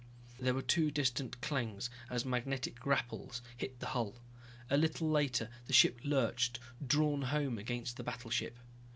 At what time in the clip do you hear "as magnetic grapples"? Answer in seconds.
2.09-3.43